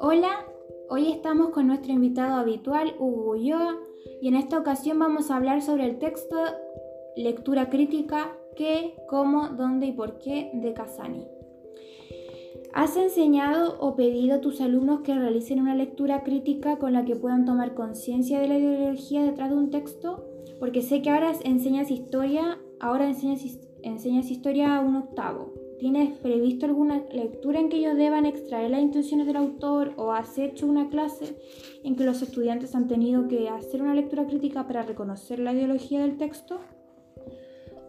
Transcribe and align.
Hola, 0.00 0.46
hoy 0.88 1.10
estamos 1.10 1.50
con 1.50 1.66
nuestro 1.66 1.92
invitado 1.92 2.36
habitual, 2.36 2.94
Hugo 2.98 3.32
Ulloa, 3.32 3.76
y 4.20 4.28
en 4.28 4.36
esta 4.36 4.58
ocasión 4.58 4.98
vamos 4.98 5.30
a 5.30 5.36
hablar 5.36 5.62
sobre 5.62 5.86
el 5.86 5.98
texto 5.98 6.36
Lectura 7.16 7.70
crítica, 7.70 8.36
qué, 8.54 8.94
cómo, 9.08 9.48
dónde 9.48 9.86
y 9.86 9.92
por 9.92 10.18
qué 10.18 10.50
de 10.54 10.72
Casani. 10.74 11.26
¿Has 12.72 12.96
enseñado 12.96 13.78
o 13.80 13.96
pedido 13.96 14.36
a 14.36 14.40
tus 14.40 14.60
alumnos 14.60 15.00
que 15.00 15.14
realicen 15.14 15.60
una 15.60 15.74
lectura 15.74 16.22
crítica 16.22 16.78
con 16.78 16.92
la 16.92 17.04
que 17.04 17.16
puedan 17.16 17.46
tomar 17.46 17.74
conciencia 17.74 18.38
de 18.38 18.48
la 18.48 18.58
ideología 18.58 19.24
detrás 19.24 19.50
de 19.50 19.56
un 19.56 19.70
texto? 19.70 20.24
Porque 20.60 20.82
sé 20.82 21.02
que 21.02 21.10
ahora 21.10 21.32
enseñas 21.42 21.90
historia, 21.90 22.58
ahora 22.80 23.08
enseñas, 23.08 24.30
historia 24.30 24.76
a 24.76 24.80
un 24.80 24.96
octavo. 24.96 25.54
¿Tienes 25.78 26.18
previsto 26.18 26.64
alguna 26.64 27.04
lectura 27.12 27.60
en 27.60 27.68
que 27.68 27.76
ellos 27.76 27.96
deban 27.96 28.24
extraer 28.24 28.70
las 28.70 28.80
intenciones 28.80 29.26
del 29.26 29.36
autor 29.36 29.92
o 29.96 30.12
has 30.12 30.38
hecho 30.38 30.66
una 30.66 30.88
clase 30.88 31.36
en 31.84 31.96
que 31.96 32.04
los 32.04 32.22
estudiantes 32.22 32.74
han 32.74 32.88
tenido 32.88 33.28
que 33.28 33.48
hacer 33.48 33.82
una 33.82 33.94
lectura 33.94 34.26
crítica 34.26 34.66
para 34.66 34.82
reconocer 34.82 35.38
la 35.38 35.52
ideología 35.52 36.00
del 36.00 36.16
texto? 36.16 36.58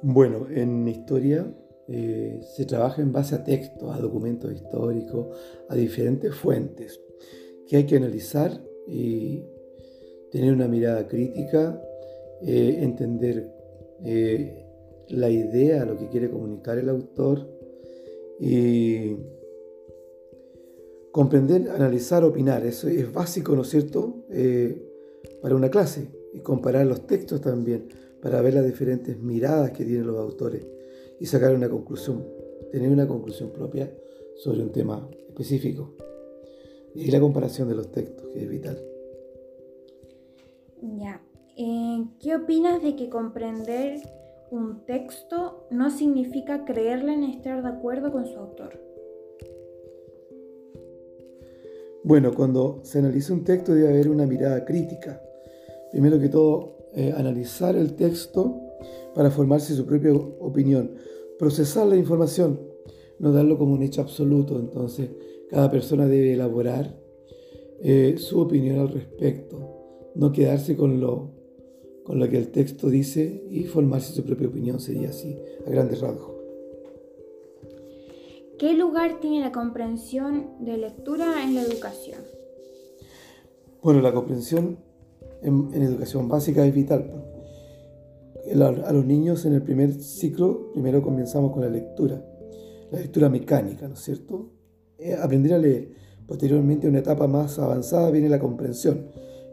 Bueno, 0.00 0.46
en 0.50 0.88
historia 0.88 1.46
eh, 1.88 2.40
se 2.56 2.64
trabaja 2.64 3.02
en 3.02 3.12
base 3.12 3.34
a 3.34 3.44
textos, 3.44 3.94
a 3.94 4.00
documentos 4.00 4.52
históricos, 4.52 5.36
a 5.68 5.74
diferentes 5.74 6.34
fuentes 6.34 7.00
que 7.68 7.76
hay 7.76 7.86
que 7.86 7.96
analizar 7.96 8.60
y 8.86 9.42
tener 10.30 10.52
una 10.52 10.68
mirada 10.68 11.06
crítica, 11.06 11.80
eh, 12.42 12.78
entender 12.80 13.50
eh, 14.04 14.66
la 15.08 15.30
idea, 15.30 15.84
lo 15.84 15.96
que 15.96 16.08
quiere 16.08 16.30
comunicar 16.30 16.78
el 16.78 16.88
autor 16.88 17.48
y 18.40 19.16
comprender, 21.12 21.70
analizar, 21.70 22.24
opinar. 22.24 22.64
Eso 22.66 22.88
es 22.88 23.12
básico, 23.12 23.54
¿no 23.54 23.62
es 23.62 23.68
cierto?, 23.68 24.24
para 25.40 25.54
una 25.54 25.70
clase 25.70 26.08
y 26.32 26.40
comparar 26.40 26.86
los 26.86 27.06
textos 27.06 27.40
también 27.40 27.88
para 28.20 28.40
ver 28.40 28.54
las 28.54 28.64
diferentes 28.64 29.18
miradas 29.20 29.70
que 29.72 29.84
tienen 29.84 30.06
los 30.06 30.16
autores 30.18 30.66
y 31.20 31.26
sacar 31.26 31.54
una 31.54 31.68
conclusión, 31.68 32.26
tener 32.72 32.90
una 32.90 33.06
conclusión 33.06 33.50
propia 33.50 33.92
sobre 34.36 34.62
un 34.62 34.72
tema 34.72 35.08
específico. 35.28 35.94
Y 36.94 37.10
la 37.10 37.20
comparación 37.20 37.68
de 37.68 37.74
los 37.74 37.92
textos, 37.92 38.26
que 38.32 38.42
es 38.42 38.48
vital. 38.48 38.82
Ya. 40.80 41.20
Eh, 41.56 42.04
¿Qué 42.20 42.34
opinas 42.34 42.82
de 42.82 42.96
que 42.96 43.08
comprender 43.10 44.00
un 44.50 44.84
texto 44.86 45.66
no 45.70 45.90
significa 45.90 46.64
creerle 46.64 47.14
en 47.14 47.24
estar 47.24 47.62
de 47.62 47.68
acuerdo 47.68 48.12
con 48.12 48.26
su 48.26 48.38
autor? 48.38 48.80
Bueno, 52.02 52.32
cuando 52.34 52.80
se 52.82 52.98
analiza 52.98 53.32
un 53.32 53.44
texto 53.44 53.74
debe 53.74 53.88
haber 53.88 54.10
una 54.10 54.26
mirada 54.26 54.64
crítica. 54.64 55.22
Primero 55.90 56.18
que 56.18 56.28
todo, 56.28 56.76
eh, 56.94 57.14
analizar 57.16 57.76
el 57.76 57.94
texto 57.94 58.60
para 59.14 59.30
formarse 59.30 59.74
su 59.74 59.86
propia 59.86 60.12
opinión, 60.12 60.96
procesar 61.38 61.86
la 61.86 61.96
información, 61.96 62.60
no 63.18 63.32
darlo 63.32 63.56
como 63.56 63.72
un 63.72 63.82
hecho 63.82 64.02
absoluto. 64.02 64.58
Entonces, 64.58 65.10
cada 65.48 65.70
persona 65.70 66.06
debe 66.06 66.34
elaborar 66.34 66.94
eh, 67.80 68.16
su 68.18 68.40
opinión 68.40 68.80
al 68.80 68.90
respecto, 68.90 70.10
no 70.14 70.30
quedarse 70.30 70.76
con 70.76 71.00
lo, 71.00 71.30
con 72.04 72.18
lo 72.18 72.28
que 72.28 72.36
el 72.36 72.48
texto 72.48 72.88
dice 72.88 73.44
y 73.50 73.64
formarse 73.64 74.12
su 74.12 74.24
propia 74.24 74.48
opinión, 74.48 74.80
sería 74.80 75.08
así, 75.08 75.36
a 75.66 75.70
grandes 75.70 76.00
rasgos. 76.00 76.32
¿Qué 78.58 78.74
lugar 78.74 79.20
tiene 79.20 79.40
la 79.40 79.52
comprensión 79.52 80.50
de 80.60 80.78
lectura 80.78 81.42
en 81.42 81.54
la 81.54 81.62
educación? 81.62 82.20
Bueno, 83.82 84.00
la 84.00 84.12
comprensión 84.12 84.78
en, 85.42 85.70
en 85.74 85.82
educación 85.82 86.28
básica 86.28 86.64
es 86.64 86.74
vital 86.74 87.24
a 88.62 88.92
los 88.92 89.06
niños 89.06 89.44
en 89.46 89.54
el 89.54 89.62
primer 89.62 89.92
ciclo, 89.94 90.70
primero 90.72 91.02
comenzamos 91.02 91.52
con 91.52 91.62
la 91.62 91.68
lectura, 91.68 92.22
la 92.90 93.00
lectura 93.00 93.28
mecánica, 93.28 93.88
¿no 93.88 93.94
es 93.94 94.00
cierto? 94.00 94.50
Eh, 94.98 95.14
aprender 95.14 95.54
a 95.54 95.58
leer. 95.58 95.92
Posteriormente, 96.26 96.86
en 96.86 96.92
una 96.92 97.00
etapa 97.00 97.26
más 97.26 97.58
avanzada, 97.58 98.10
viene 98.10 98.28
la 98.28 98.38
comprensión, 98.38 99.08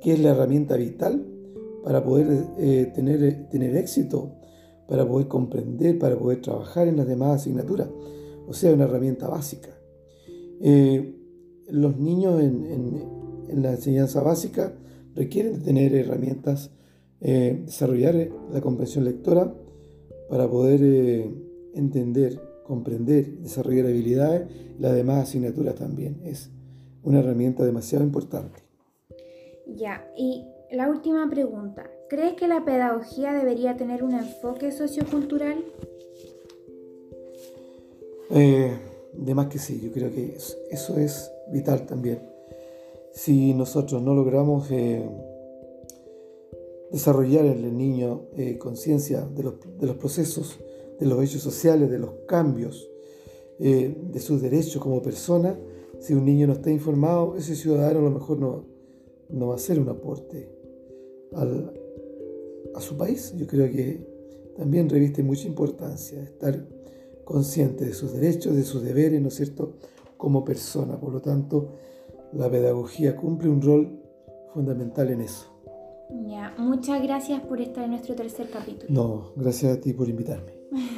que 0.00 0.12
es 0.12 0.20
la 0.20 0.30
herramienta 0.30 0.76
vital 0.76 1.26
para 1.84 2.02
poder 2.02 2.46
eh, 2.58 2.90
tener, 2.94 3.48
tener 3.50 3.76
éxito, 3.76 4.32
para 4.88 5.06
poder 5.06 5.28
comprender, 5.28 5.98
para 5.98 6.18
poder 6.18 6.40
trabajar 6.40 6.88
en 6.88 6.96
las 6.96 7.06
demás 7.06 7.42
asignaturas. 7.42 7.88
O 8.46 8.52
sea, 8.52 8.72
una 8.72 8.84
herramienta 8.84 9.28
básica. 9.28 9.70
Eh, 10.60 11.14
los 11.68 11.98
niños 11.98 12.40
en, 12.40 13.62
la 13.62 13.72
enseñanza 13.72 14.22
básica 14.22 14.74
requieren 15.14 15.62
tener 15.62 15.94
herramientas 15.94 16.70
eh, 17.20 17.62
desarrollar 17.64 18.16
eh, 18.16 18.32
la 18.52 18.60
comprensión 18.60 19.04
lectora 19.04 19.54
para 20.28 20.48
poder 20.48 20.80
eh, 20.82 21.30
entender, 21.74 22.40
comprender, 22.64 23.38
desarrollar 23.38 23.86
habilidades 23.86 24.50
y 24.78 24.82
las 24.82 24.94
demás 24.94 25.28
asignaturas 25.28 25.74
también. 25.74 26.20
Es 26.24 26.50
una 27.02 27.20
herramienta 27.20 27.64
demasiado 27.64 28.04
importante. 28.04 28.60
Ya, 29.66 30.06
y 30.16 30.44
la 30.74 30.88
última 30.88 31.28
pregunta. 31.30 31.90
¿Crees 32.08 32.34
que 32.34 32.48
la 32.48 32.64
pedagogía 32.64 33.32
debería 33.32 33.76
tener 33.76 34.02
un 34.02 34.14
enfoque 34.14 34.72
sociocultural? 34.72 35.64
de 38.30 39.34
más 39.34 39.46
que 39.46 39.60
sí, 39.60 39.80
yo 39.80 39.92
creo 39.92 40.10
que 40.10 40.36
eso 40.70 40.98
es 40.98 41.30
vital 41.52 41.86
también. 41.86 42.20
Si 43.12 43.54
nosotros 43.54 44.02
no 44.02 44.12
logramos 44.12 44.68
desarrollar 46.94 47.44
en 47.44 47.64
el 47.64 47.76
niño 47.76 48.22
eh, 48.36 48.58
conciencia 48.58 49.20
de 49.20 49.42
los, 49.42 49.96
procesos, 49.96 50.58
de 50.98 51.06
los 51.06 51.22
hechos 51.22 51.42
sociales, 51.42 51.90
de 51.90 51.98
los 51.98 52.10
cambios, 52.26 52.88
eh, 53.58 53.96
de 54.12 54.20
sus 54.20 54.40
derechos 54.42 54.82
como 54.82 55.02
persona. 55.02 55.58
Si 56.00 56.12
un 56.12 56.24
niño 56.24 56.46
no 56.46 56.54
está 56.54 56.70
informado, 56.70 57.36
ese 57.36 57.54
ciudadano 57.56 58.00
a 58.00 58.02
lo 58.02 58.10
mejor 58.10 58.38
no, 58.38 58.64
no 59.28 59.48
va 59.48 59.54
a 59.54 59.56
hacer 59.56 59.78
un 59.78 59.88
aporte 59.88 60.48
a 61.36 62.80
su 62.80 62.96
país. 62.96 63.34
Yo 63.36 63.46
creo 63.46 63.70
que 63.70 64.06
también 64.56 64.88
reviste 64.88 65.22
mucha 65.22 65.46
importancia 65.46 66.22
estar 66.22 66.66
consciente 67.24 67.84
de 67.84 67.94
sus 67.94 68.12
derechos, 68.12 68.54
de 68.54 68.62
sus 68.62 68.82
deberes, 68.82 69.20
¿no 69.20 69.28
es 69.28 69.34
cierto?, 69.34 69.74
como 70.16 70.44
persona. 70.44 70.98
Por 70.98 71.12
lo 71.12 71.20
tanto, 71.20 71.74
la 72.32 72.50
pedagogía 72.50 73.16
cumple 73.16 73.48
un 73.48 73.62
rol 73.62 74.00
fundamental 74.52 75.10
en 75.10 75.22
eso. 75.22 75.50
Ya, 76.26 76.54
muchas 76.58 77.02
gracias 77.02 77.40
por 77.42 77.60
estar 77.60 77.84
en 77.84 77.90
nuestro 77.90 78.14
tercer 78.14 78.48
capítulo. 78.50 78.86
No, 78.88 79.32
gracias 79.36 79.76
a 79.76 79.80
ti 79.80 79.92
por 79.92 80.08
invitarme. 80.08 80.52